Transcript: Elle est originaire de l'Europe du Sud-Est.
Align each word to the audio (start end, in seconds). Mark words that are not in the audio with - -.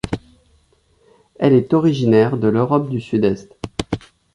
Elle 1.37 1.53
est 1.53 1.75
originaire 1.75 2.39
de 2.39 2.47
l'Europe 2.47 2.89
du 2.89 2.99
Sud-Est. 2.99 3.53